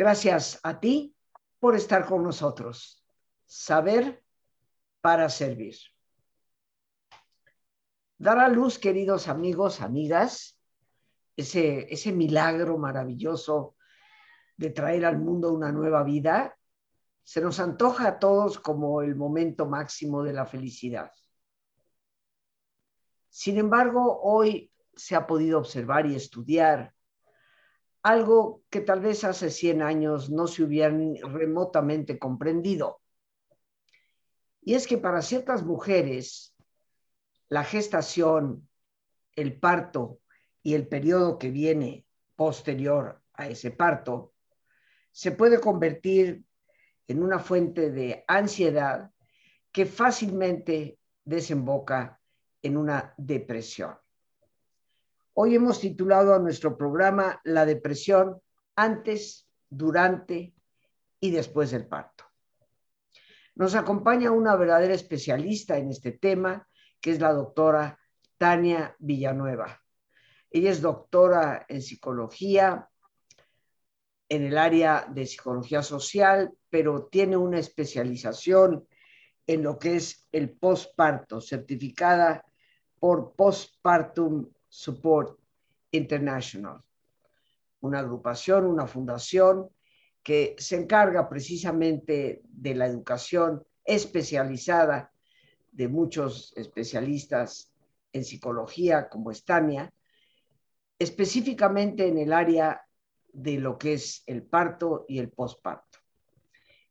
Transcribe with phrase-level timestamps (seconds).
[0.00, 1.14] Gracias a ti
[1.58, 3.04] por estar con nosotros.
[3.44, 4.24] Saber
[5.02, 5.76] para servir.
[8.16, 10.58] Dar a luz, queridos amigos, amigas,
[11.36, 13.76] ese, ese milagro maravilloso
[14.56, 16.56] de traer al mundo una nueva vida,
[17.22, 21.12] se nos antoja a todos como el momento máximo de la felicidad.
[23.28, 26.94] Sin embargo, hoy se ha podido observar y estudiar
[28.02, 33.00] algo que tal vez hace 100 años no se hubieran remotamente comprendido.
[34.62, 36.54] Y es que para ciertas mujeres,
[37.48, 38.68] la gestación,
[39.34, 40.20] el parto
[40.62, 44.34] y el periodo que viene posterior a ese parto
[45.12, 46.44] se puede convertir
[47.08, 49.10] en una fuente de ansiedad
[49.72, 52.20] que fácilmente desemboca
[52.62, 53.96] en una depresión.
[55.34, 58.40] Hoy hemos titulado a nuestro programa La depresión
[58.74, 60.54] antes, durante
[61.20, 62.24] y después del parto.
[63.54, 66.66] Nos acompaña una verdadera especialista en este tema,
[67.00, 67.98] que es la doctora
[68.38, 69.80] Tania Villanueva.
[70.50, 72.88] Ella es doctora en psicología
[74.28, 78.86] en el área de psicología social, pero tiene una especialización
[79.46, 82.44] en lo que es el postparto, certificada
[82.98, 85.38] por Postpartum Support
[85.90, 86.80] International,
[87.80, 89.68] una agrupación, una fundación
[90.22, 95.12] que se encarga precisamente de la educación especializada
[95.72, 97.72] de muchos especialistas
[98.12, 99.92] en psicología como Estania,
[100.98, 102.82] específicamente en el área
[103.32, 105.98] de lo que es el parto y el posparto.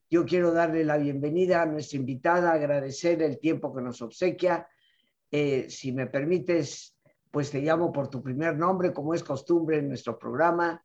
[0.10, 4.68] Yo quiero darle la bienvenida a nuestra invitada, agradecer el tiempo que nos obsequia.
[5.30, 6.98] Eh, si me permites,
[7.32, 10.84] pues te llamo por tu primer nombre, como es costumbre en nuestro programa.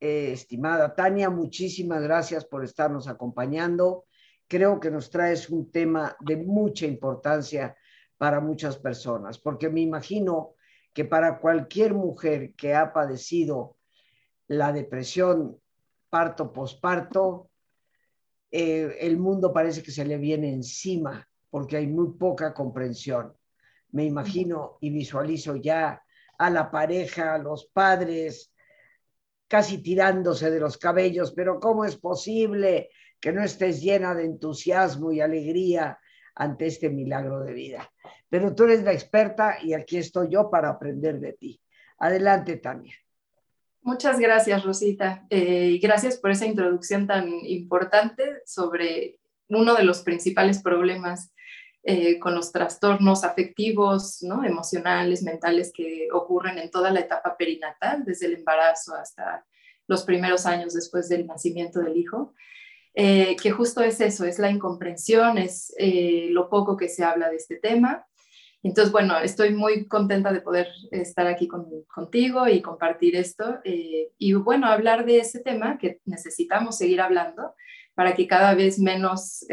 [0.00, 4.04] Eh, estimada Tania, muchísimas gracias por estarnos acompañando.
[4.46, 7.76] Creo que nos traes un tema de mucha importancia
[8.16, 10.54] para muchas personas, porque me imagino
[10.94, 13.76] que para cualquier mujer que ha padecido
[14.46, 15.60] la depresión
[16.08, 17.50] parto posparto,
[18.50, 23.37] eh, el mundo parece que se le viene encima porque hay muy poca comprensión
[23.92, 26.02] me imagino y visualizo ya
[26.38, 28.52] a la pareja, a los padres,
[29.48, 32.90] casi tirándose de los cabellos, pero ¿cómo es posible
[33.20, 35.98] que no estés llena de entusiasmo y alegría
[36.34, 37.90] ante este milagro de vida?
[38.28, 41.60] Pero tú eres la experta y aquí estoy yo para aprender de ti.
[41.98, 42.94] Adelante, Tania.
[43.80, 50.02] Muchas gracias, Rosita, eh, y gracias por esa introducción tan importante sobre uno de los
[50.02, 51.32] principales problemas
[51.90, 54.44] eh, con los trastornos afectivos, ¿no?
[54.44, 59.46] emocionales, mentales que ocurren en toda la etapa perinatal, desde el embarazo hasta
[59.86, 62.34] los primeros años después del nacimiento del hijo,
[62.92, 67.30] eh, que justo es eso, es la incomprensión, es eh, lo poco que se habla
[67.30, 68.06] de este tema.
[68.62, 73.60] Entonces, bueno, estoy muy contenta de poder estar aquí contigo y compartir esto.
[73.64, 77.54] y bueno, hablar de ese tema que necesitamos seguir hablando
[77.94, 79.46] para que cada vez menos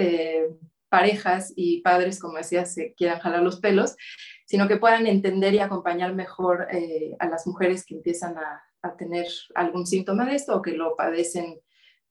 [0.96, 3.98] parejas y padres, como decía, se quieran jalar los pelos,
[4.46, 8.64] sino que puedan entender y acompañar mejor eh, a las mujeres que empiezan a,
[9.00, 9.26] tener
[9.56, 11.60] algún síntoma de esto o que lo padecen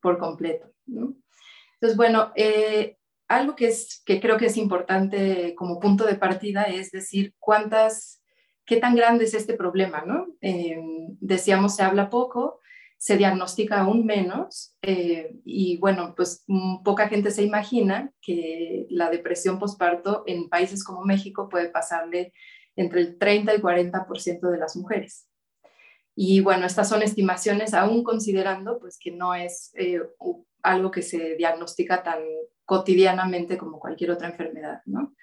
[0.01, 0.73] por completo.
[0.89, 6.65] Entonces, bueno, eh, algo que, es, que creo que es importante como punto de partida
[6.65, 8.21] es decir cuántas,
[8.67, 10.27] qué tan grande es este problema, ¿no?
[10.41, 10.77] Eh,
[11.21, 12.61] decíamos, se habla poco,
[13.05, 19.11] se diagnostica aún menos eh, y bueno, pues mm, poca gente se imagina que la
[19.11, 22.33] depresión postparto en países como México puede pasarle
[22.77, 25.29] entre el 30 y 40% de las mujeres.
[26.17, 30.01] Y bueno, estas son estimaciones aún considerando pues que no es eh,
[30.63, 32.21] algo que se diagnostica tan
[32.65, 35.15] cotidianamente como cualquier otra enfermedad, ¿no?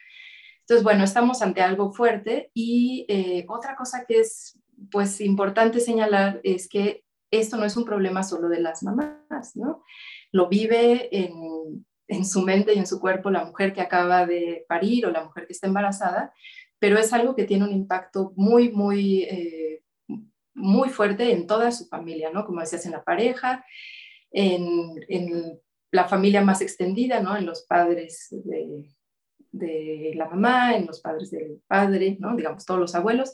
[0.60, 4.60] Entonces, bueno, estamos ante algo fuerte y eh, otra cosa que es
[4.92, 9.84] pues importante señalar es que esto no es un problema solo de las mamás, ¿no?
[10.32, 15.06] Lo vive en, su mente y en su cuerpo la mujer que acaba de parir
[15.06, 16.34] o la mujer que está embarazada,
[16.78, 19.84] pero es algo que tiene un impacto muy, muy, eh,
[20.54, 22.46] muy fuerte en toda su familia, ¿no?
[22.46, 23.66] Como decías, en la pareja,
[24.30, 25.60] en,
[25.94, 27.36] la familia más extendida, ¿no?
[27.36, 28.90] En los padres de,
[29.52, 32.36] de la mamá, en los padres del padre, ¿no?
[32.36, 33.34] Digamos, todos los abuelos,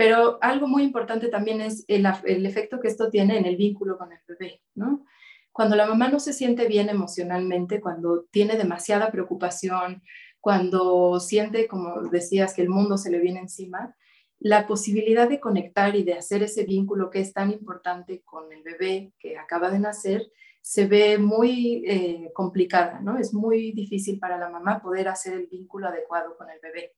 [0.00, 2.06] pero algo muy importante también es el,
[2.46, 5.04] efecto que esto tiene en el vínculo con el bebé, ¿no?
[5.52, 10.02] Cuando la mamá no se siente bien emocionalmente, cuando tiene demasiada preocupación,
[10.40, 13.94] cuando siente, como decías, que el mundo se le viene encima,
[14.38, 18.62] la posibilidad de conectar y de hacer ese vínculo que es tan importante con el
[18.62, 20.32] bebé que acaba de nacer
[20.62, 23.18] se ve muy eh, complicada, ¿no?
[23.18, 26.94] Es muy difícil para la mamá poder hacer el vínculo adecuado con el bebé.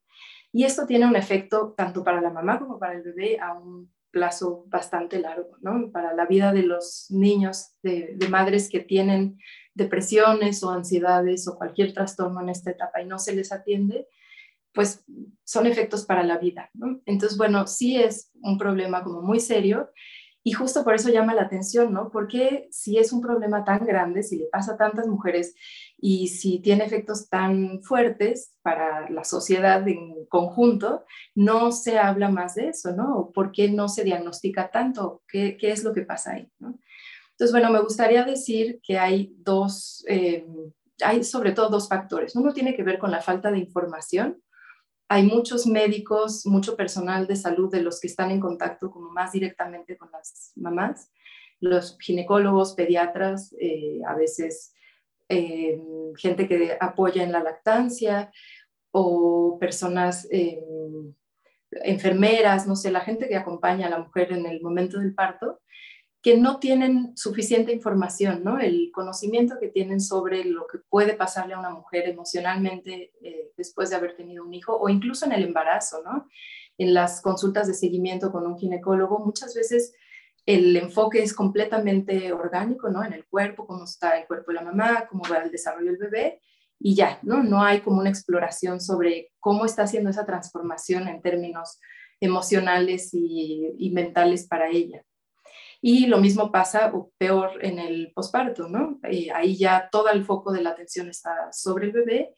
[0.52, 3.90] Y esto tiene un efecto tanto para la mamá como para el bebé a un
[4.10, 5.90] plazo bastante largo, ¿no?
[5.90, 9.38] Para la vida de los niños, de, madres que tienen
[9.74, 14.06] depresiones o ansiedades o cualquier trastorno en esta etapa y no se les atiende,
[14.74, 15.04] pues
[15.44, 16.70] son efectos para la vida.
[17.06, 19.90] Entonces, bueno, sí es un problema como muy serio
[20.44, 22.10] y justo por eso llama la atención, ¿no?
[22.10, 25.54] Porque si es un problema tan grande, si le pasa a tantas mujeres
[26.04, 31.04] y si tiene efectos tan fuertes para la sociedad en conjunto,
[31.36, 33.30] no se habla más de eso, ¿no?
[33.32, 35.22] ¿Por qué no se diagnostica tanto?
[35.28, 36.50] ¿Qué, qué es lo que pasa ahí?
[36.60, 40.44] Entonces, bueno, me gustaría decir que hay dos, eh,
[41.04, 42.34] hay sobre todo dos factores.
[42.34, 44.42] Uno tiene que ver con la falta de información
[45.12, 49.32] hay muchos médicos, mucho personal de salud de los que están en contacto como más
[49.32, 51.10] directamente con las mamás,
[51.60, 54.71] los ginecólogos, pediatras, eh, a veces
[55.32, 55.80] eh,
[56.16, 58.30] gente que apoya en la lactancia
[58.90, 60.62] o personas, eh,
[61.84, 65.60] enfermeras, no sé, la gente que acompaña a la mujer en el momento del parto,
[66.20, 68.60] que no tienen suficiente información, ¿no?
[68.60, 73.90] El conocimiento que tienen sobre lo que puede pasarle a una mujer emocionalmente eh, después
[73.90, 76.28] de haber tenido un hijo o incluso en el embarazo, ¿no?
[76.78, 79.94] En las consultas de seguimiento con un ginecólogo, muchas veces
[80.44, 83.04] el enfoque es completamente orgánico, ¿no?
[83.04, 85.98] En el cuerpo, cómo está el cuerpo de la mamá, cómo va el desarrollo del
[85.98, 86.40] bebé
[86.78, 87.42] y ya, ¿no?
[87.42, 91.78] No hay como una exploración sobre cómo está haciendo esa transformación en términos
[92.20, 95.04] emocionales y, mentales para ella.
[95.80, 99.00] Y lo mismo pasa, o peor, en el posparto, ¿no?
[99.04, 102.34] Eh, ahí ya todo el foco de la atención está sobre el bebé,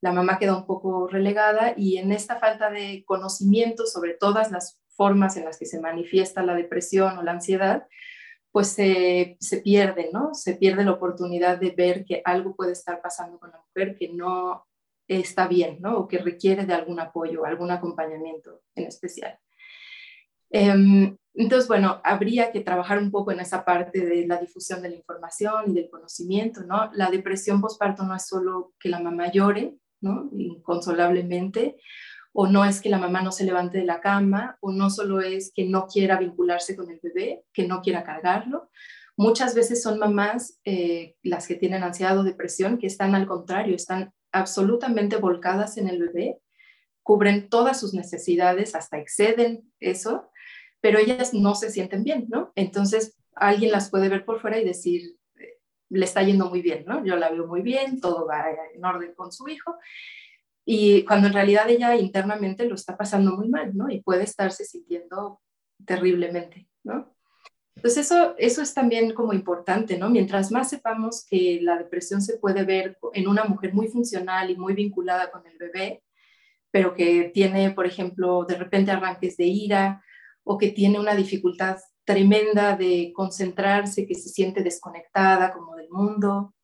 [0.00, 4.78] la mamá queda un poco relegada y en esta falta de conocimiento sobre todas las
[4.96, 7.86] formas en las que se manifiesta la depresión o la ansiedad,
[8.50, 10.32] pues se, se pierde, ¿no?
[10.32, 14.08] Se pierde la oportunidad de ver que algo puede estar pasando con la mujer que
[14.08, 14.66] no
[15.08, 15.98] está bien, ¿no?
[15.98, 19.38] O que requiere de algún apoyo, algún acompañamiento en especial.
[20.50, 24.88] Em, entonces, bueno, habría que trabajar un poco en esa parte de la difusión de
[24.88, 26.90] la información y del conocimiento, ¿no?
[26.94, 30.30] La depresión postparto no es solo que la mamá llore, ¿no?
[30.32, 31.76] Inconsolablemente,
[32.38, 35.22] o no es que la mamá no se levante de la cama, o no solo
[35.22, 38.68] es que no quiera vincularse con el bebé, que no quiera cargarlo.
[39.16, 43.74] Muchas veces son mamás, eh, las que tienen ansiedad o depresión, que están al contrario,
[43.74, 46.38] están absolutamente volcadas en el bebé,
[47.02, 50.30] cubren todas sus necesidades, hasta exceden eso,
[50.82, 52.52] pero ellas no se sienten bien, ¿no?
[52.54, 55.16] Entonces alguien las puede ver por fuera y decir,
[55.88, 57.02] le está yendo muy bien, ¿no?
[57.02, 58.44] Yo la veo muy bien, todo va
[58.74, 59.76] en orden con su hijo.
[60.68, 63.88] Y cuando en realidad ella internamente lo está pasando muy mal, ¿no?
[63.88, 65.40] Y puede estarse sintiendo
[65.84, 67.14] terriblemente, ¿no?
[67.76, 70.10] Entonces eso, eso es también como importante, ¿no?
[70.10, 74.56] Mientras más sepamos que la depresión se puede ver en una mujer muy funcional y
[74.56, 76.02] muy vinculada con el bebé,
[76.72, 80.02] pero que tiene, por ejemplo, de repente arranques de ira
[80.42, 86.55] o que tiene una dificultad tremenda de concentrarse, que se siente desconectada como del mundo,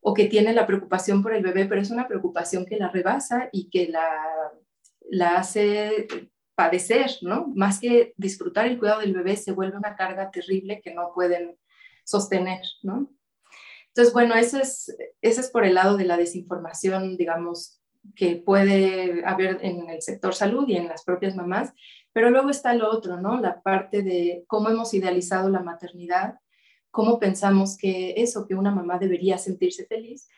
[0.00, 3.48] o que tiene la preocupación por el bebé, pero es una preocupación que la rebasa
[3.52, 4.08] y que la,
[5.10, 6.06] la hace
[6.54, 7.48] padecer, ¿no?
[7.54, 11.56] Más que disfrutar el cuidado del bebé, se vuelve una carga terrible que no pueden
[12.04, 13.10] sostener, ¿no?
[13.88, 17.80] Entonces, bueno, eso es, eso es por el lado de la desinformación, digamos,
[18.14, 21.72] que puede haber en el sector salud y en las propias mamás,
[22.12, 23.40] pero luego está lo otro, ¿no?
[23.40, 26.38] La parte de cómo hemos idealizado la maternidad,
[26.90, 30.28] cómo pensamos que eso, que una mamá debería sentirse feliz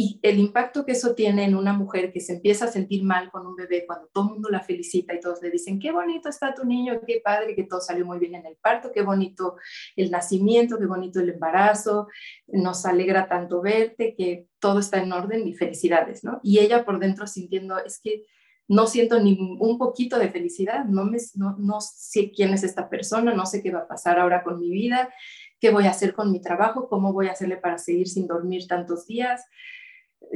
[0.00, 3.32] y el impacto que eso tiene en una mujer que se empieza a sentir mal
[3.32, 6.28] con un bebé cuando todo el mundo la felicita y todos le dicen, qué bonito
[6.28, 9.56] está tu niño, qué padre, que todo salió muy bien en el parto, qué bonito
[9.96, 12.06] el nacimiento, qué bonito el embarazo,
[12.46, 16.38] nos alegra tanto verte, que todo está en orden y felicidades, ¿no?
[16.44, 18.22] Y ella por dentro sintiendo, es que
[18.68, 23.34] no siento ni un poquito de felicidad, no, me, no, sé quién es esta persona,
[23.34, 25.12] no sé qué va a pasar ahora con mi vida,
[25.60, 28.66] qué voy a hacer con mi trabajo, cómo voy a hacerle para seguir sin dormir
[28.66, 29.44] tantos días,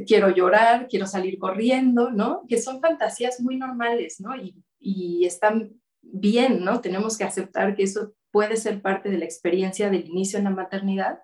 [0.06, 2.44] quiero llorar, quiero salir corriendo, ¿no?
[2.48, 4.30] Que son fantasías muy normales, ¿no?
[4.36, 6.80] Y, están bien, ¿no?
[6.80, 10.50] Tenemos que aceptar que eso puede ser parte de la experiencia del inicio en la
[10.50, 11.20] maternidad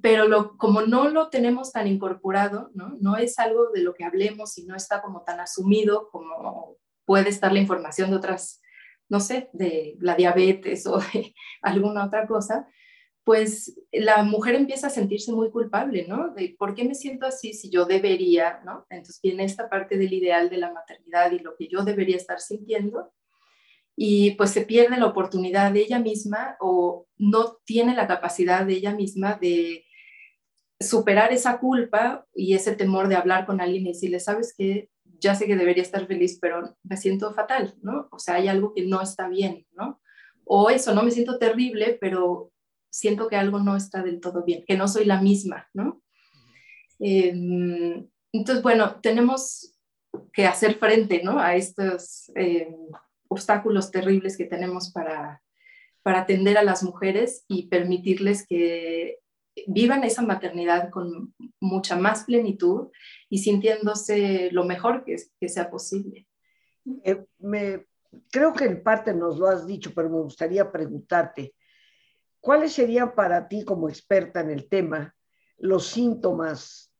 [0.00, 2.96] pero como no lo tenemos tan incorporado, ¿no?
[3.00, 7.28] no es algo de lo que hablemos y no está como tan asumido como puede
[7.28, 8.62] estar la información de otras,
[9.14, 12.66] no sé, de la diabetes o de alguna otra cosa,
[13.22, 16.34] pues la mujer empieza a sentirse muy culpable, ¿no?
[16.34, 18.86] De por qué me siento así si yo debería, ¿no?
[18.90, 22.40] Entonces viene esta parte del ideal de la maternidad y lo que yo debería estar
[22.40, 23.12] sintiendo
[23.94, 28.74] y pues se pierde la oportunidad de ella misma o no tiene la capacidad de
[28.74, 29.84] ella misma de
[30.80, 34.90] superar esa culpa y ese temor de hablar con alguien y decirle, sabes que
[35.24, 38.08] ya sé que debería estar feliz, pero me siento fatal, ¿no?
[38.12, 40.00] O sea, hay algo que no está bien, ¿no?
[40.44, 42.52] O eso, no me siento terrible, pero
[42.90, 46.02] siento que algo no está del todo bien, que no soy la misma, ¿no?
[47.00, 49.74] Em, entonces, bueno, tenemos
[50.32, 51.38] que hacer frente, ¿no?
[51.40, 52.74] A estos em,
[53.28, 55.42] obstáculos terribles que tenemos para,
[56.02, 59.18] para atender a las mujeres y permitirles que
[59.66, 62.88] vivan esa maternidad con mucha más plenitud
[63.28, 66.26] y sintiéndose lo mejor que, que sea posible.
[67.04, 67.86] Eh, me,
[68.30, 71.54] creo que en parte nos lo has dicho, pero me gustaría preguntarte,
[72.40, 75.14] ¿cuáles serían para ti como experta en el tema
[75.56, 76.92] los síntomas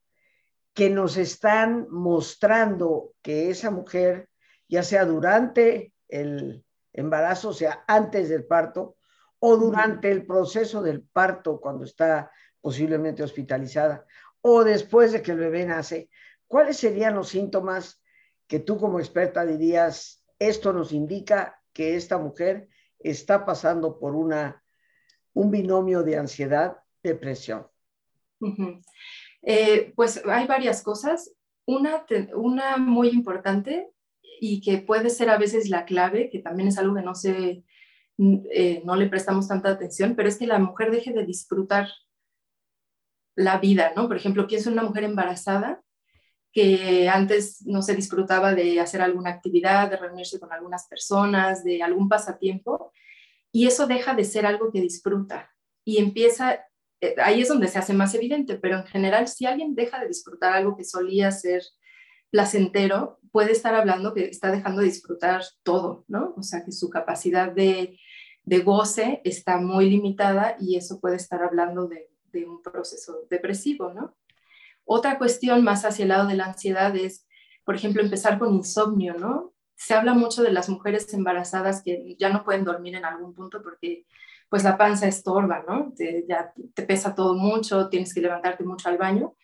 [0.73, 4.29] que nos están mostrando que esa mujer,
[4.69, 8.97] ya sea durante el embarazo, o sea, antes del parto,
[9.39, 12.31] o durante el proceso del parto, cuando está
[12.65, 14.07] posiblemente hospitalizada,
[14.41, 16.09] o después de que el bebé nace,
[16.47, 18.03] ¿cuáles serían los síntomas
[18.47, 22.69] que tú como experta dirías, esto nos indica que esta mujer
[22.99, 24.65] está pasando por una,
[25.35, 27.67] un binomio de ansiedad, depresión?
[29.43, 31.35] Eh, pues hay varias cosas.
[31.67, 33.91] Una, una muy importante
[34.41, 37.63] y que puede ser a veces la clave, que también es algo que no se,
[38.19, 41.89] eh, no le prestamos tanta atención, pero es que la mujer deje de disfrutar
[43.37, 44.07] la vida, ¿no?
[44.09, 45.83] Por ejemplo, pienso en una mujer embarazada
[46.53, 51.83] que antes no se disfrutaba de hacer alguna actividad, de reunirse con algunas personas, de
[51.83, 52.93] algún pasatiempo,
[53.51, 55.51] y eso deja de ser algo que disfruta
[55.85, 56.65] y empieza,
[57.01, 60.09] eh, ahí es donde se hace más evidente, pero en general si alguien deja de
[60.09, 61.63] disfrutar algo que solía ser
[62.31, 66.35] placentero, puede estar hablando que está dejando de disfrutar todo, ¿no?
[66.37, 67.99] O sea, que su capacidad de,
[68.45, 73.93] de goce está muy limitada y eso puede estar hablando de de un proceso depresivo,
[73.93, 74.15] ¿no?
[74.85, 77.27] Otra cuestión más hacia el lado de la ansiedad es,
[77.65, 79.55] por ejemplo, empezar con insomnio, ¿no?
[79.77, 83.63] Se habla mucho de las mujeres embarazadas que ya no pueden dormir en algún punto
[83.63, 84.05] porque
[84.51, 85.93] pues la panza estorba, ¿no?
[85.97, 89.35] Te, ya te pesa todo mucho, tienes que levantarte mucho al baño.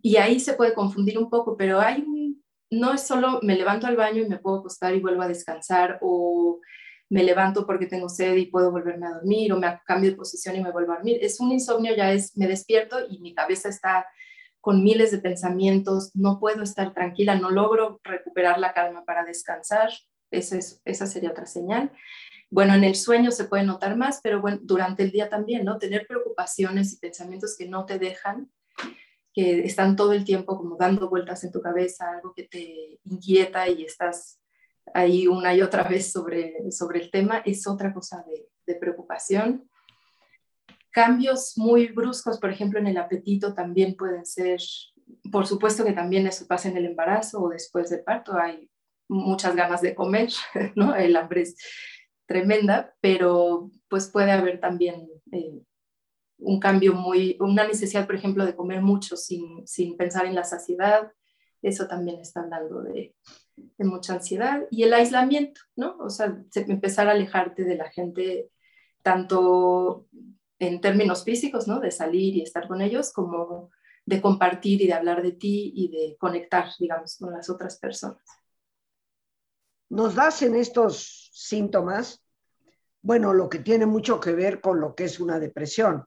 [0.00, 2.04] Y ahí se puede confundir un poco, pero hay
[2.70, 5.98] no es solo me levanto al baño y me puedo acostar y vuelvo a descansar
[6.02, 6.60] o
[7.08, 10.56] me levanto porque tengo sed y puedo volverme a dormir o me cambio de posición
[10.56, 11.18] y me vuelvo a dormir.
[11.20, 14.06] Es un insomnio, ya es, me despierto y mi cabeza está
[14.60, 19.90] con miles de pensamientos, no puedo estar tranquila, no logro recuperar la calma para descansar.
[20.32, 21.92] Esa, es, esa sería otra señal.
[22.50, 25.78] Bueno, en el sueño se puede notar más, pero bueno, durante el día también, ¿no?
[25.78, 28.50] Tener preocupaciones y pensamientos que no te dejan,
[29.32, 33.68] que están todo el tiempo como dando vueltas en tu cabeza, algo que te inquieta
[33.68, 34.40] y estás
[34.94, 39.70] ahí una y otra vez sobre, sobre el tema, es otra cosa de, preocupación.
[40.90, 44.60] Cambios muy bruscos, por ejemplo, en el apetito también pueden ser,
[45.30, 48.68] por supuesto que también eso pasa en el embarazo o después del parto, hay
[49.08, 50.30] muchas ganas de comer,
[50.74, 50.96] ¿no?
[50.96, 51.56] El hambre es
[52.26, 55.62] tremenda, pero pues puede haber también eh,
[56.38, 60.44] un cambio muy, una necesidad, por ejemplo, de comer mucho sin, sin pensar en la
[60.44, 61.12] saciedad,
[61.62, 63.14] eso también está hablando de,
[63.56, 65.96] de mucha ansiedad y el aislamiento, ¿no?
[65.98, 68.50] O sea, empezar a alejarte de la gente
[69.02, 70.06] tanto
[70.58, 71.80] en términos físicos, ¿no?
[71.80, 73.70] De salir y estar con ellos, como
[74.04, 78.22] de compartir y de hablar de ti y de conectar, digamos, con las otras personas.
[79.88, 82.24] Nos das en estos síntomas,
[83.02, 86.04] bueno, lo que tiene mucho que ver con lo que es una depresión,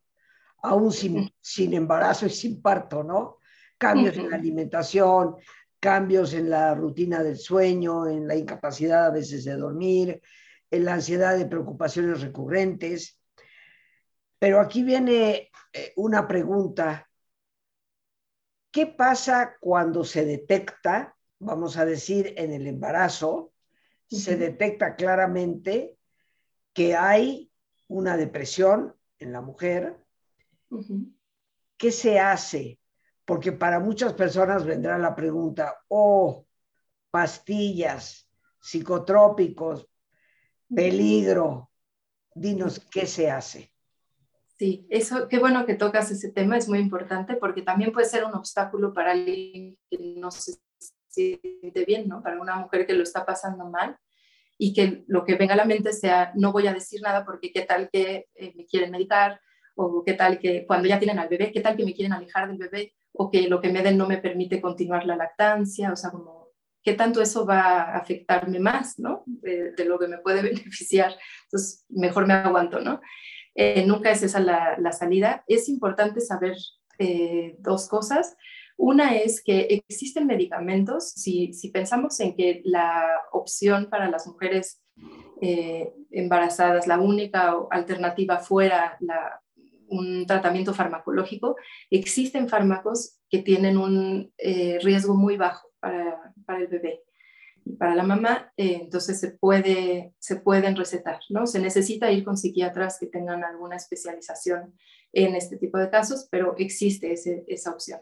[0.61, 3.37] aún sin, sin embarazo y sin parto, ¿no?
[3.77, 5.37] Cambios en la alimentación,
[5.79, 10.21] cambios en la rutina del sueño, en la incapacidad a veces de dormir,
[10.71, 13.19] en la ansiedad de preocupaciones recurrentes.
[14.37, 17.09] Pero aquí viene eh, una pregunta.
[18.71, 23.53] ¿Qué pasa cuando se detecta, vamos a decir, en el embarazo,
[24.07, 25.97] se detecta claramente
[26.73, 27.51] que hay
[27.87, 29.97] una depresión en la mujer?
[31.77, 32.78] ¿Qué se hace?
[33.29, 36.47] Porque para muchas personas vendrá la pregunta, oh,
[37.11, 38.27] pastillas,
[38.59, 39.87] psicotrópicos,
[40.73, 41.69] peligro,
[42.33, 43.71] dinos qué se hace.
[44.57, 48.25] Sí, eso, qué bueno que tocas ese tema, es muy importante porque también puede ser
[48.25, 50.53] un obstáculo para alguien que no se
[51.07, 52.23] siente bien, ¿no?
[52.23, 53.95] Para una mujer que lo está pasando mal
[54.57, 57.51] y que lo que venga a la mente sea, no voy a decir nada porque
[57.51, 59.39] qué tal que eh, me quieren medicar
[59.75, 62.47] o qué tal que cuando ya tienen al bebé, qué tal que me quieren alejar
[62.47, 65.95] del bebé o que lo que me den no me permite continuar la lactancia, o
[65.95, 66.49] sea, como
[66.83, 69.23] qué tanto eso va a afectarme más, ¿no?
[69.25, 71.15] De, lo que me puede beneficiar.
[71.45, 73.01] Entonces, mejor me aguanto, ¿no?
[73.55, 75.43] Eh, nunca es esa la, salida.
[75.47, 76.55] Es importante saber
[76.97, 78.37] eh, dos cosas.
[78.77, 84.81] Una es que existen medicamentos, si, si pensamos en que la opción para las mujeres
[85.41, 89.41] eh, embarazadas, la única alternativa fuera la,
[89.89, 91.55] un tratamiento farmacológico,
[91.89, 94.31] existen fármacos que tienen un
[94.81, 97.03] riesgo muy bajo para, para el bebé
[97.69, 101.45] y para la mamá, eh, entonces se, puede, se pueden recetar, ¿no?
[101.45, 104.75] Se necesita ir con psiquiatras que tengan alguna especialización
[105.13, 107.13] en este tipo de casos, pero existe
[107.47, 107.99] esa opción.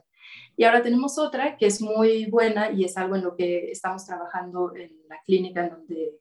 [0.56, 4.06] Y ahora tenemos otra que es muy buena y es algo en lo que estamos
[4.06, 6.20] trabajando en la clínica en donde,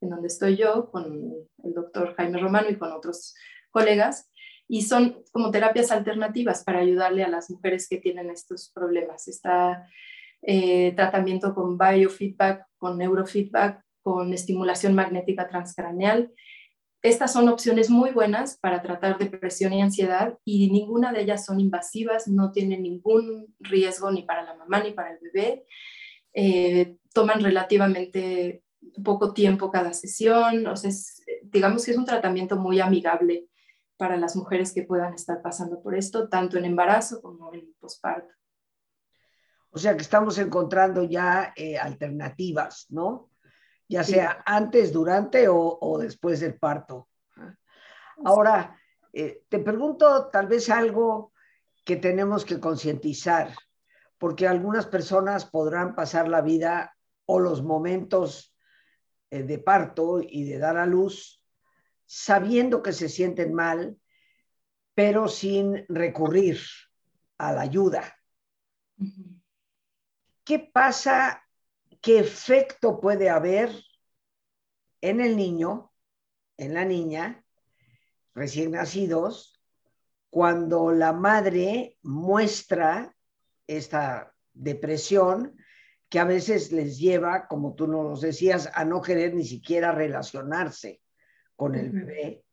[0.00, 3.34] en donde estoy yo, con el doctor Jaime Romano y con otros
[3.70, 4.27] colegas,
[4.68, 9.26] y son como terapias alternativas para ayudarle a las mujeres que tienen estos problemas.
[9.26, 9.88] Está
[10.42, 16.30] eh, tratamiento con biofeedback, con neurofeedback, con estimulación magnética transcraneal.
[17.02, 21.60] Estas son opciones muy buenas para tratar depresión y ansiedad y ninguna de ellas son
[21.60, 25.64] invasivas, no tienen ningún riesgo ni para la mamá ni para el bebé.
[26.34, 28.62] Eh, toman relativamente
[29.02, 30.90] poco tiempo cada sesión, o sea,
[31.44, 33.48] digamos que es un tratamiento muy amigable
[33.98, 38.32] para las mujeres que puedan estar pasando por esto, tanto en embarazo como en posparto.
[39.70, 43.30] O sea que estamos encontrando ya eh, alternativas, ¿no?
[43.88, 47.08] Ya sea antes, durante o, después del parto.
[48.24, 48.78] Ahora,
[49.12, 51.32] eh, te pregunto tal vez algo
[51.84, 53.54] que tenemos que concientizar,
[54.18, 58.54] porque algunas personas podrán pasar la vida o los momentos
[59.30, 61.37] eh, de parto y de dar a luz
[62.08, 63.98] sabiendo que se sienten mal,
[64.94, 66.58] pero sin recurrir
[67.36, 68.16] a la ayuda.
[70.44, 71.44] ¿qué pasa?
[72.00, 73.70] ¿Qué efecto puede haber
[75.02, 75.92] en el niño,
[76.56, 77.44] en la niña,
[78.34, 79.60] recién nacidos,
[80.30, 83.14] cuando la madre muestra
[83.66, 85.54] esta depresión
[86.08, 91.02] que a veces les lleva, como tú nos decías, a no querer ni siquiera relacionarse
[91.58, 92.44] con el bebé.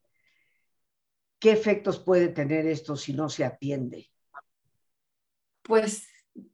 [1.39, 4.09] ¿Qué efectos puede tener esto si no se atiende?
[5.61, 6.07] Pues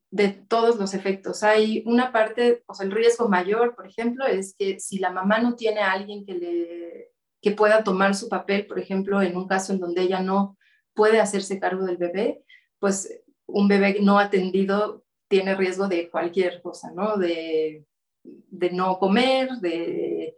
[0.09, 1.43] de todos los efectos.
[1.43, 5.39] Hay una parte, o sea, el riesgo mayor, por ejemplo, es que si la mamá
[5.39, 7.11] no tiene a alguien que, le,
[7.41, 10.57] que pueda tomar su papel, por ejemplo, en un caso en donde ella no
[10.93, 12.43] puede hacerse cargo del bebé,
[12.79, 17.15] pues un bebé no atendido tiene riesgo de cualquier cosa, ¿no?
[17.15, 17.85] De,
[18.23, 20.35] de no comer, de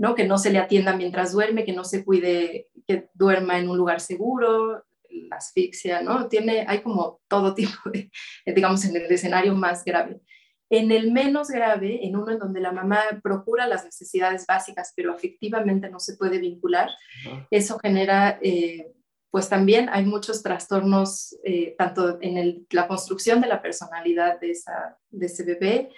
[0.00, 0.14] ¿no?
[0.14, 3.76] que no se le atienda mientras duerme, que no se cuide, que duerma en un
[3.76, 6.26] lugar seguro, la asfixia, ¿no?
[6.26, 8.10] Tiene, hay como todo tipo de,
[8.46, 10.22] digamos, en el escenario más grave.
[10.70, 15.12] En el menos grave, en uno en donde la mamá procura las necesidades básicas, pero
[15.12, 16.88] afectivamente no se puede vincular,
[17.50, 18.92] eso genera, eh,
[19.30, 24.96] pues también hay muchos trastornos, eh, tanto en la construcción de la personalidad de, esa,
[25.10, 25.90] de ese bebé,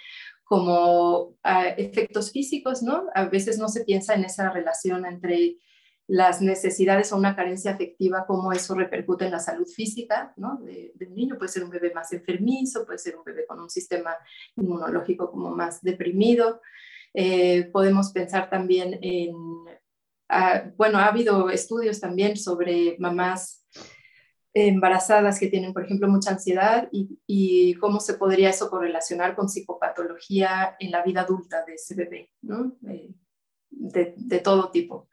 [0.53, 3.07] como ah, efectos físicos, ¿no?
[3.15, 5.57] A veces no se piensa en esa relación entre
[6.05, 10.59] las necesidades o una carencia afectiva, cómo eso repercute en la salud física ¿no?
[10.61, 11.39] del niño.
[11.39, 14.15] Puede ser un bebé más enfermizo, puede ser un bebé con un sistema
[14.55, 16.61] inmunológico como más deprimido.
[17.15, 19.33] Eh, podemos pensar también en,
[20.29, 23.62] ah, bueno, ha habido estudios también sobre mamás
[24.53, 30.75] embarazadas que tienen, por ejemplo, mucha ansiedad y, cómo se podría eso correlacionar con psicopatología
[30.79, 32.31] en la vida adulta de ese bebé.
[32.87, 33.13] Eh,
[33.71, 35.09] de, todo tipo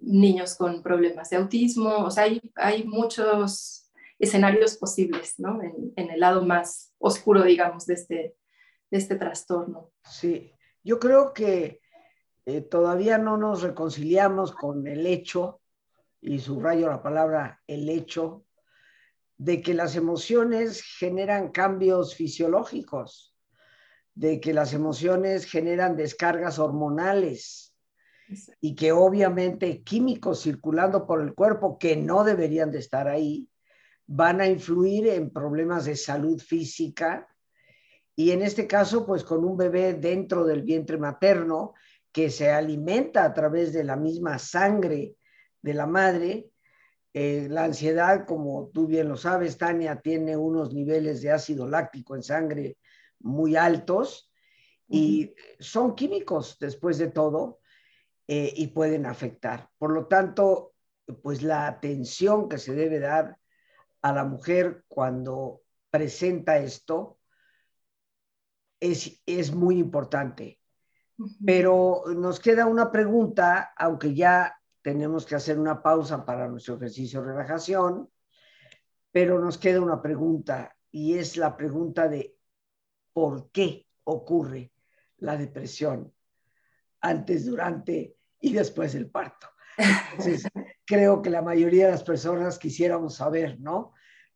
[0.00, 5.62] niños con problemas de autismo, o sea, hay, hay muchos escenarios posibles, ¿no?
[5.62, 8.36] En, en, el lado más oscuro, digamos, de este,
[8.90, 9.92] de este trastorno.
[10.04, 11.80] Sí, yo creo que
[12.46, 15.60] eh, todavía no nos reconciliamos con el hecho,
[16.20, 18.44] y subrayo la palabra el hecho,
[19.40, 23.34] de que las emociones generan cambios fisiológicos,
[24.14, 27.74] de que las emociones generan descargas hormonales,
[28.60, 33.48] y que obviamente químicos circulando por el cuerpo que no deberían de estar ahí
[34.06, 37.26] van a influir en problemas de salud física
[38.14, 41.72] y en este caso pues con un bebé dentro del vientre materno
[42.12, 45.16] que se alimenta a través de la misma sangre
[45.62, 46.50] de la madre.
[47.12, 52.14] Eh, la ansiedad, como tú bien lo sabes, Tania, tiene unos niveles de ácido láctico
[52.14, 52.78] en sangre
[53.18, 54.30] muy altos
[54.88, 57.60] y son químicos después de todo
[58.28, 59.68] eh, y pueden afectar.
[59.78, 60.74] Por lo tanto,
[61.22, 63.36] pues la atención que se debe dar
[64.02, 67.18] a la mujer cuando presenta esto,
[68.78, 70.58] es, es muy importante.
[71.44, 77.20] Pero nos queda una pregunta, aunque ya tenemos que hacer una pausa para nuestro ejercicio
[77.20, 78.08] de relajación,
[79.10, 82.36] pero nos queda una pregunta y es la pregunta de
[83.12, 84.72] por qué ocurre
[85.18, 86.12] la depresión
[87.00, 89.48] antes, durante y después del parto.
[89.76, 90.48] Entonces,
[90.84, 93.92] creo que la mayoría de las personas quisiéramos saber, ¿no?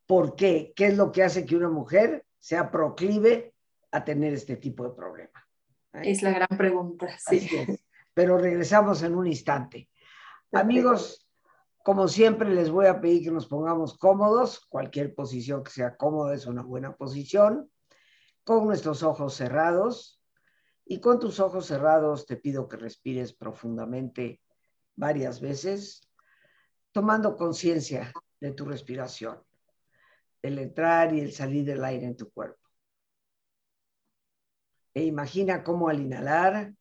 [0.06, 0.72] ¿Por qué?
[0.76, 3.54] ¿Qué es lo que hace que una mujer sea proclive
[3.90, 5.46] a tener este tipo de problema?
[5.94, 6.10] ¿Eh?
[6.10, 7.48] Es la gran pregunta, sí.
[8.12, 9.88] Pero regresamos en un instante.
[10.54, 11.28] Amigos,
[11.82, 16.34] como siempre les voy a pedir que nos pongamos cómodos, cualquier posición que sea cómoda
[16.34, 17.70] es una buena posición,
[18.44, 20.20] con nuestros ojos cerrados.
[20.86, 24.42] Y con tus ojos cerrados te pido que respires profundamente
[24.94, 26.02] varias veces,
[26.92, 29.42] tomando conciencia de tu respiración,
[30.42, 32.60] el entrar y el salir del aire en tu cuerpo.
[34.92, 36.74] E imagina cómo al inhalar,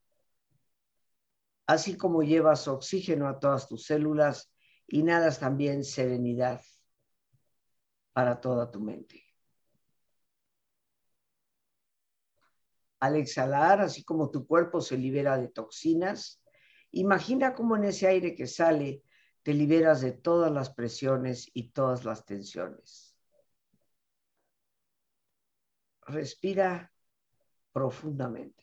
[1.65, 4.51] así como llevas oxígeno a todas tus células,
[4.87, 6.61] inhalas también serenidad
[8.13, 9.23] para toda tu mente.
[12.99, 16.41] Al exhalar, así como tu cuerpo se libera de toxinas,
[16.91, 19.03] imagina cómo en ese aire que sale
[19.41, 23.17] te liberas de todas las presiones y todas las tensiones.
[26.07, 26.93] Respira
[27.73, 28.62] profundamente.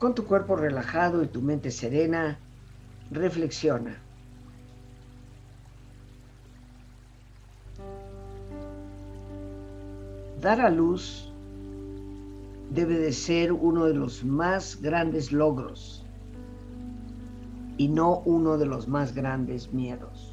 [0.00, 2.38] Con tu cuerpo relajado y tu mente serena,
[3.10, 3.98] reflexiona.
[10.40, 11.30] Dar a luz
[12.70, 16.02] debe de ser uno de los más grandes logros
[17.76, 20.29] y no uno de los más grandes miedos.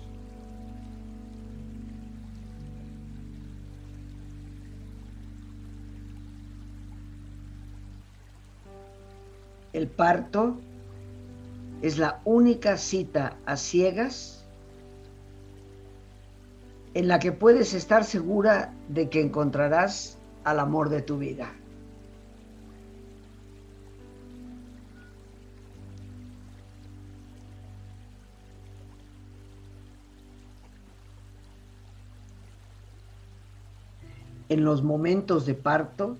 [9.77, 10.57] El parto
[11.83, 14.43] es la única cita a ciegas
[16.95, 21.53] en la que puedes estar segura de que encontrarás al amor de tu vida.
[34.49, 36.17] En los momentos de parto,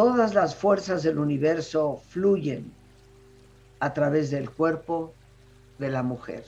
[0.00, 2.72] todas las fuerzas del universo fluyen
[3.80, 5.12] a través del cuerpo
[5.78, 6.42] de la mujer.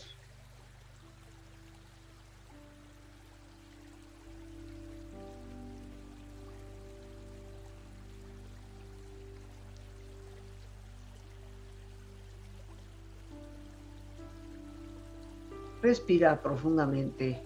[15.83, 17.39] Respira profundamente.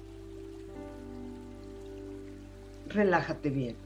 [2.90, 3.86] Relájate bien.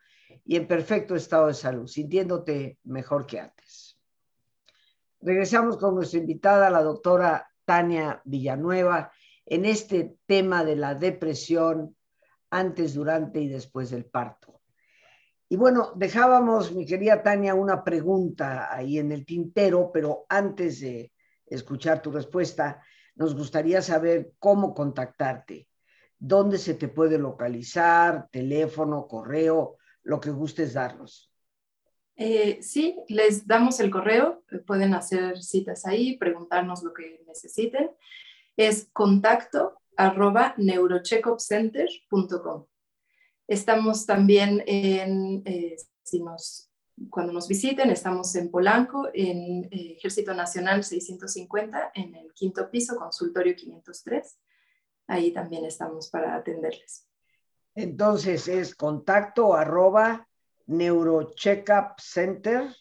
[0.45, 3.97] y en perfecto estado de salud, sintiéndote mejor que antes.
[5.19, 9.11] Regresamos con nuestra invitada, la doctora Tania Villanueva,
[9.45, 11.95] en este tema de la depresión
[12.49, 14.61] antes, durante y después del parto.
[15.47, 21.11] Y bueno, dejábamos, mi querida Tania, una pregunta ahí en el tintero, pero antes de
[21.45, 22.81] escuchar tu respuesta,
[23.15, 25.67] nos gustaría saber cómo contactarte,
[26.17, 31.31] dónde se te puede localizar, teléfono, correo, lo que gustes darnos.
[32.15, 37.89] Eh, sí, les damos el correo, pueden hacer citas ahí, preguntarnos lo que necesiten.
[38.57, 42.65] Es contacto arroba neurocheckupcenter.com.
[43.47, 46.69] Estamos también en, eh, si nos,
[47.09, 52.97] cuando nos visiten, estamos en Polanco, en eh, Ejército Nacional 650, en el quinto piso,
[52.97, 54.37] consultorio 503.
[55.07, 57.07] Ahí también estamos para atenderles.
[57.75, 60.27] Entonces es contacto arroba
[60.67, 62.73] neurocheckupcenter.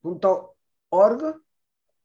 [0.00, 0.56] Punto
[0.90, 1.42] org.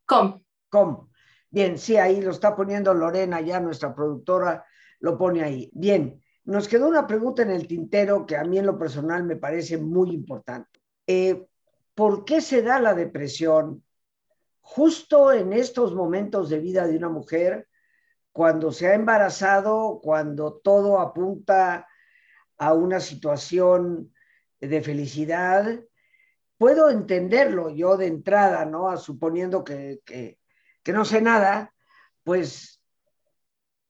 [0.06, 0.44] Com.
[0.70, 1.10] Com.
[1.50, 4.66] Bien, sí, ahí lo está poniendo Lorena, ya nuestra productora
[5.00, 5.70] lo pone ahí.
[5.74, 9.36] Bien, nos quedó una pregunta en el tintero que a mí en lo personal me
[9.36, 10.80] parece muy importante.
[11.06, 11.46] Eh,
[11.94, 13.84] ¿Por qué se da la depresión
[14.62, 17.68] justo en estos momentos de vida de una mujer
[18.32, 21.88] cuando se ha embarazado, cuando todo apunta
[22.58, 24.14] a una situación
[24.60, 25.82] de felicidad,
[26.58, 28.96] puedo entenderlo yo de entrada, ¿no?
[28.98, 31.74] Suponiendo que, que no sé nada,
[32.24, 32.82] pues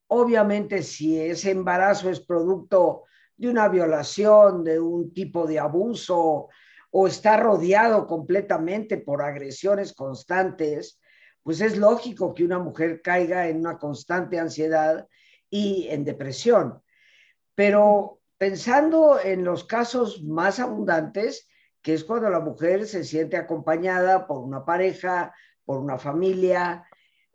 [0.08, 3.04] obviamente si ese embarazo es producto
[3.38, 6.50] de una violación, de un tipo de abuso
[6.92, 11.01] o está rodeado completamente por agresiones constantes,
[11.44, 15.08] pues es lógico que una mujer caiga en una constante ansiedad
[15.50, 16.82] y en depresión.
[17.56, 21.48] Pero pensando en los casos más abundantes,
[21.82, 25.34] que es cuando la mujer se siente acompañada por una pareja,
[25.66, 26.88] por una familia,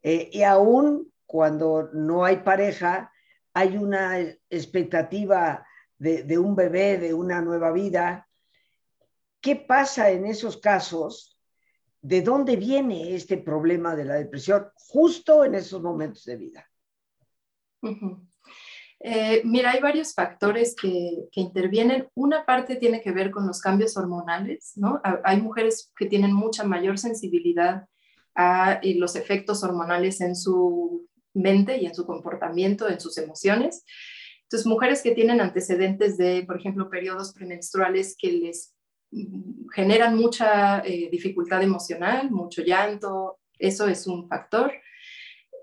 [0.03, 3.13] eh, y aún cuando no hay pareja,
[3.55, 5.67] hay una expectativa
[5.99, 8.29] de, de un bebé, de una nueva vida.
[9.41, 11.36] ¿Qué pasa en esos casos?
[12.07, 16.71] ¿De dónde viene este problema de la depresión justo en esos momentos de vida?
[18.99, 22.09] Eh, mira, hay varios factores que, intervienen.
[22.15, 25.01] Una parte tiene que ver con los cambios hormonales, ¿no?
[25.25, 27.89] Hay mujeres que tienen mucha mayor sensibilidad
[28.37, 33.85] a los efectos hormonales en su mente y en su comportamiento, en sus emociones.
[34.43, 38.76] Entonces, mujeres que tienen antecedentes de, por ejemplo, periodos premenstruales que les
[39.75, 44.73] generan mucha eh, dificultad emocional, mucho llanto, eso es un factor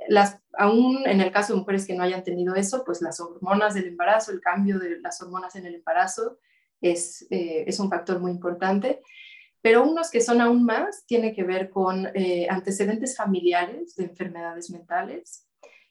[0.07, 3.73] las, aún en el caso de mujeres que no hayan tenido eso, pues las hormonas
[3.73, 6.39] del embarazo, el cambio de las hormonas en el embarazo
[6.81, 9.01] es, eh, es un factor muy importante.
[9.61, 14.69] Pero unos que son aún más tiene que ver con eh, antecedentes familiares de enfermedades
[14.69, 15.47] mentales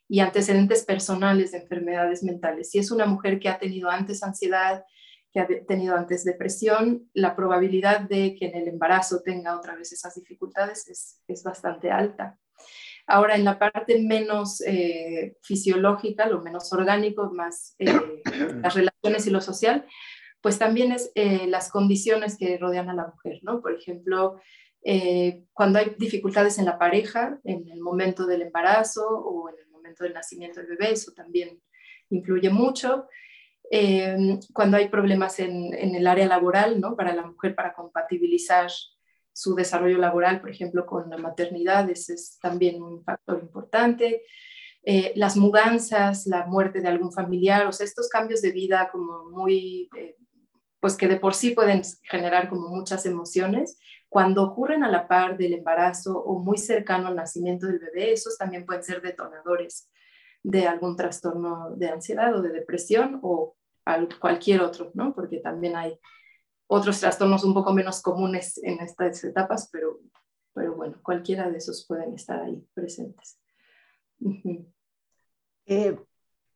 [0.08, 2.70] y antecedentes personales de enfermedades mentales.
[2.70, 4.84] Si es una mujer que ha tenido antes ansiedad,
[5.32, 9.92] que ha tenido antes depresión, la probabilidad de que en el embarazo tenga otra vez
[9.92, 12.38] esas dificultades es, es bastante alta.
[13.06, 17.86] Ahora, en la parte menos eh, fisiológica, lo menos orgánico, más eh,
[18.62, 19.86] las relaciones y lo social,
[20.40, 23.60] pues también es eh, las condiciones que rodean a la mujer, ¿no?
[23.60, 24.40] Por ejemplo,
[25.52, 30.02] cuando hay dificultades en la pareja, en el momento del embarazo o en el momento
[30.02, 31.62] del nacimiento del bebé, eso también
[32.10, 33.06] influye mucho.
[34.52, 36.94] Cuando hay problemas en, en, el área laboral, ¿no?
[36.94, 38.70] Para la mujer, para compatibilizar
[39.32, 44.22] su desarrollo laboral, por ejemplo, con la maternidad, ese es también un factor importante.
[44.84, 49.30] Eh, las mudanzas, la muerte de algún familiar, o sea, estos cambios de vida como
[49.30, 50.16] muy, eh,
[50.80, 55.38] pues que de por sí pueden generar como muchas emociones, cuando ocurren a la par
[55.38, 59.88] del embarazo o muy cercano al nacimiento del bebé, esos también pueden ser detonadores
[60.42, 63.56] de algún trastorno de ansiedad o de depresión o
[64.20, 65.14] cualquier otro, ¿no?
[65.14, 65.98] Porque también hay
[66.66, 70.00] otros trastornos un poco menos comunes en estas etapas, pero,
[70.54, 73.38] pero bueno, cualquiera de esos pueden estar ahí presentes.
[75.66, 75.96] Eh,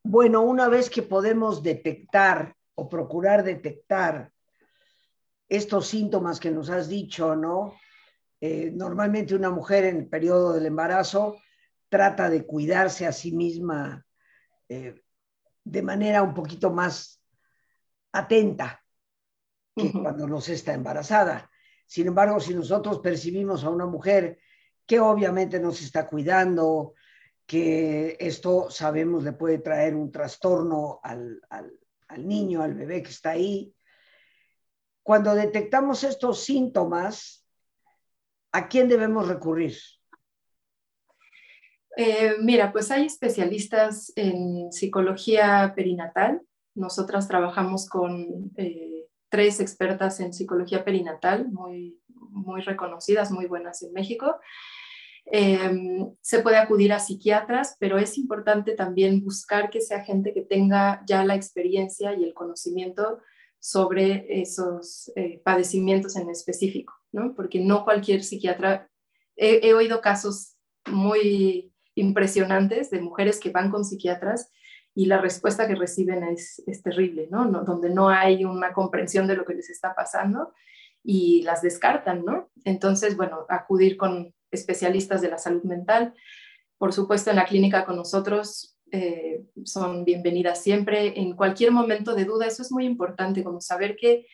[0.03, 4.31] bueno, una vez que podemos detectar o procurar detectar
[5.49, 7.73] estos síntomas que nos has dicho, ¿no?
[8.39, 11.37] Eh, normalmente una mujer en el periodo del embarazo
[11.89, 14.05] trata de cuidarse a sí misma
[14.69, 15.01] eh,
[15.63, 17.21] de manera un poquito más
[18.11, 18.83] atenta,
[19.75, 21.49] que cuando no se está embarazada.
[21.85, 24.39] Sin embargo, si nosotros percibimos a una mujer
[24.85, 26.93] que obviamente no se está cuidando,
[27.45, 33.31] que esto sabemos le puede traer un trastorno al, al niño, al bebé que está
[33.31, 33.73] ahí,
[35.03, 37.47] cuando detectamos estos síntomas,
[38.51, 39.77] ¿a quién debemos recurrir?
[41.99, 46.43] Eh, mira, pues hay especialistas en psicología perinatal.
[46.75, 53.93] Nosotras trabajamos con eh, tres expertas en psicología perinatal, muy, muy reconocidas, muy buenas en
[53.93, 54.35] México.
[55.25, 60.43] Em, se puede acudir a psiquiatras, pero es importante también buscar que sea gente que
[60.43, 63.21] tenga ya la experiencia y el conocimiento
[63.59, 67.33] sobre esos eh, padecimientos en específico, ¿no?
[67.33, 68.87] Porque no cualquier psiquiatra,
[69.35, 74.51] he, he, oído casos muy impresionantes de mujeres que van con psiquiatras
[74.95, 77.45] y la respuesta que reciben es, es terrible, ¿no?
[77.63, 80.53] Donde no hay una comprensión de lo que les está pasando
[81.03, 82.49] y las descartan, ¿no?
[82.63, 86.13] Entonces, bueno, acudir con especialistas de la salud mental.
[86.77, 91.19] Por supuesto, en la clínica con nosotros eh, son bienvenidas siempre.
[91.19, 94.25] En cualquier momento de duda, eso es muy importante, como saber que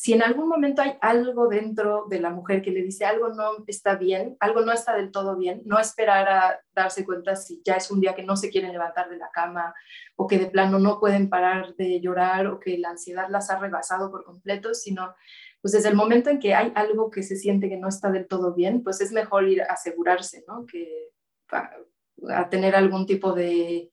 [0.00, 3.64] si en algún momento hay algo dentro de la mujer que le dice algo no
[3.66, 7.74] está bien, algo no está del todo bien, no esperar a darse cuenta si ya
[7.74, 9.74] es un día que no se quieren levantar de la cama
[10.14, 13.58] o que de plano no pueden parar de llorar o que la ansiedad las ha
[13.58, 15.16] rebasado por completo, sino
[15.60, 18.28] pues desde el momento en que hay algo que se siente que no está del
[18.28, 20.64] todo bien, pues es mejor ir a asegurarse, ¿no?
[20.64, 21.08] Que
[21.50, 23.90] a tener algún tipo de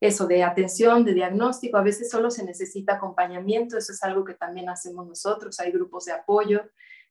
[0.00, 4.34] eso de atención, de diagnóstico, a veces solo se necesita acompañamiento, eso es algo que
[4.34, 6.62] también hacemos nosotros, hay grupos de apoyo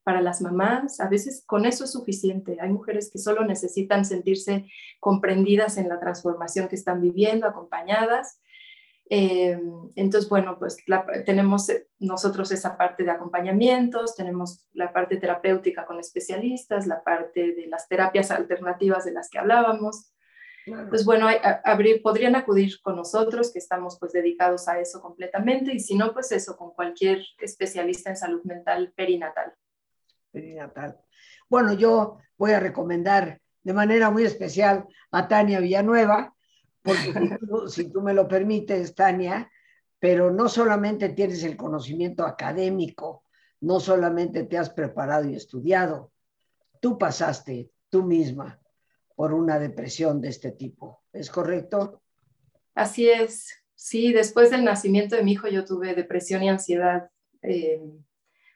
[0.03, 0.99] para las mamás.
[0.99, 2.57] A veces con eso es suficiente.
[2.61, 4.65] Hay mujeres que solo necesitan sentirse
[4.99, 8.39] comprendidas en la transformación que están viviendo, acompañadas.
[9.09, 9.59] Eh,
[9.95, 10.77] entonces, bueno, pues
[11.25, 17.67] tenemos nosotros esa parte de acompañamientos, tenemos la parte terapéutica con especialistas, la parte de
[17.67, 20.12] las terapias alternativas de las que hablábamos.
[20.89, 21.28] Pues bueno,
[22.01, 26.32] podrían acudir con nosotros, que estamos pues dedicados a eso completamente, y si no, pues
[26.32, 29.53] eso, con cualquier especialista en salud mental perinatal.
[30.32, 30.97] Perinatal.
[31.49, 36.34] Bueno, yo voy a recomendar de manera muy especial a Tania Villanueva,
[36.82, 37.14] porque
[37.68, 39.51] si tú, me lo permites, Tania,
[39.99, 43.24] pero no solamente tienes el conocimiento académico,
[43.61, 46.11] no solamente te has preparado y estudiado,
[46.80, 48.59] tú pasaste tú misma
[49.16, 51.03] por una depresión de este tipo.
[51.11, 52.01] ¿Es correcto?
[52.76, 53.64] Así es.
[53.76, 57.09] Sí, después del nacimiento de mi hijo yo tuve depresión y ansiedad,
[57.41, 57.82] eh,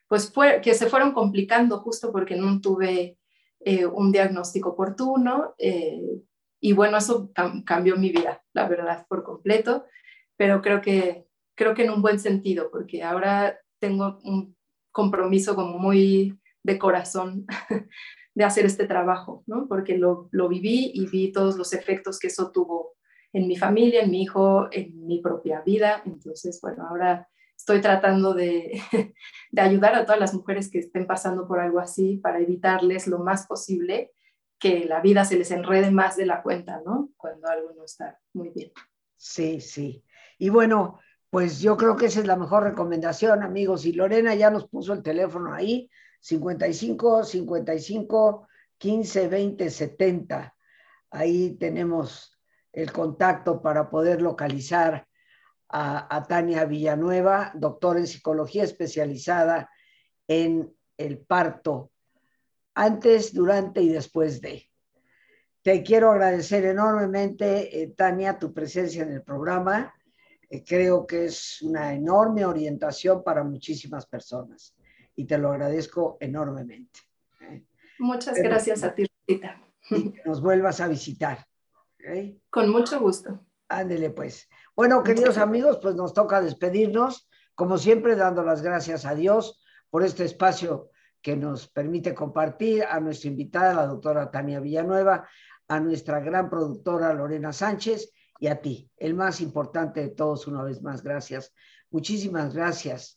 [0.08, 3.18] pues fue, que se fueron complicando justo porque no tuve
[3.60, 5.54] eh, un diagnóstico oportuno.
[5.58, 6.22] Eh,
[6.60, 7.32] y bueno, eso
[7.66, 9.86] cambió mi vida, la verdad, por completo,
[10.36, 14.56] pero creo que, creo que en un buen sentido, porque ahora tengo un
[14.92, 17.46] compromiso como muy de corazón
[18.38, 19.68] de hacer este trabajo, ¿no?
[19.68, 22.94] Porque lo, lo viví y vi todos los efectos que eso tuvo
[23.34, 26.04] en mi familia, en mi hijo, en mi propia vida.
[26.06, 27.28] Entonces, bueno, ahora
[27.58, 28.80] estoy tratando de,
[29.52, 33.18] de, ayudar a todas las mujeres que estén pasando por algo así para evitarles lo
[33.18, 34.12] más posible
[34.60, 37.10] que la vida se les enrede más de la cuenta, ¿no?
[37.18, 38.72] Cuando algo no está muy bien.
[39.16, 40.06] Sí, sí.
[40.38, 41.00] Y bueno,
[41.32, 43.88] pues yo creo que esa es la mejor recomendación, amigos.
[43.88, 45.90] Y Lorena ya nos puso el teléfono ahí,
[46.28, 48.48] 55 55
[48.78, 50.56] 15 20 70.
[51.12, 52.38] Ahí tenemos
[52.74, 55.08] el contacto para poder localizar
[55.70, 59.70] a, Tania Villanueva, doctora en psicología especializada
[60.28, 61.92] en el parto
[62.74, 64.70] antes, durante y después de.
[65.62, 69.94] Te quiero agradecer enormemente, eh, Tania, tu presencia en el programa.
[70.50, 74.77] Eh, creo que es una enorme orientación para muchísimas personas
[75.18, 77.02] y te lo agradezco enormemente.
[77.42, 77.66] ¿eh?
[78.00, 79.62] Muchas gracias a ti, Rita.
[79.90, 81.46] Y que nos vuelvas a visitar.
[82.50, 83.42] Con mucho gusto.
[83.68, 84.48] Ándele pues.
[84.76, 90.04] Bueno, queridos amigos, pues nos toca despedirnos, como siempre, dando las gracias a Dios por
[90.04, 90.92] este espacio
[91.22, 95.28] que nos permite compartir, a nuestra invitada, la doctora Tania Villanueva,
[95.68, 100.64] a nuestra gran productora Lorena Sánchez y a ti, el más importante de todos, una
[100.64, 101.54] vez más, gracias.
[101.90, 103.17] Muchísimas gracias